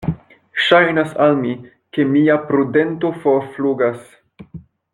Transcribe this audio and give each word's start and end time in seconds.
Ŝajnas 0.67 1.11
al 1.25 1.35
mi, 1.41 1.51
ke 1.97 2.05
mia 2.15 2.39
prudento 2.47 3.13
forflugas. 3.27 4.01